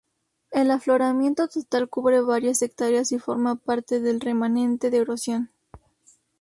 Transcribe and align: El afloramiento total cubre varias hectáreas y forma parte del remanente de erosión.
El 0.49 0.71
afloramiento 0.71 1.47
total 1.47 1.87
cubre 1.87 2.21
varias 2.21 2.63
hectáreas 2.63 3.11
y 3.11 3.19
forma 3.19 3.55
parte 3.55 3.99
del 3.99 4.19
remanente 4.19 4.89
de 4.89 4.97
erosión. 4.97 5.51